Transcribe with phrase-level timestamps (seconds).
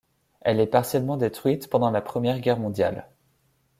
[0.41, 3.07] Elle est partiellement détruite pendant la Première Guerre mondiale.